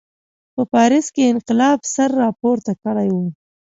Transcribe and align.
په 0.53 0.61
پاریس 0.73 1.07
کې 1.15 1.23
انقلاب 1.31 1.79
سر 1.93 2.09
راپورته 2.23 2.71
کړی 2.83 3.09
و. 3.15 3.17